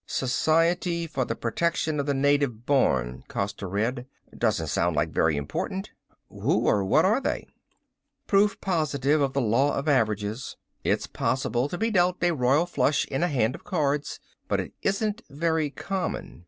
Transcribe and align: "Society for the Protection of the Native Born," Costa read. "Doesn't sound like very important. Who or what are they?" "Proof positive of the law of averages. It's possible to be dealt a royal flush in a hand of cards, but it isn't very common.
"Society 0.07 1.05
for 1.05 1.25
the 1.25 1.35
Protection 1.35 1.99
of 1.99 2.07
the 2.07 2.15
Native 2.15 2.65
Born," 2.65 3.23
Costa 3.27 3.67
read. 3.67 4.07
"Doesn't 4.35 4.65
sound 4.65 4.95
like 4.95 5.11
very 5.11 5.37
important. 5.37 5.91
Who 6.29 6.61
or 6.65 6.83
what 6.83 7.05
are 7.05 7.21
they?" 7.21 7.45
"Proof 8.25 8.59
positive 8.61 9.21
of 9.21 9.33
the 9.33 9.41
law 9.41 9.75
of 9.75 9.87
averages. 9.87 10.57
It's 10.83 11.05
possible 11.05 11.69
to 11.69 11.77
be 11.77 11.91
dealt 11.91 12.17
a 12.23 12.31
royal 12.31 12.65
flush 12.65 13.05
in 13.09 13.21
a 13.21 13.27
hand 13.27 13.53
of 13.53 13.63
cards, 13.63 14.19
but 14.47 14.59
it 14.59 14.73
isn't 14.81 15.21
very 15.29 15.69
common. 15.69 16.39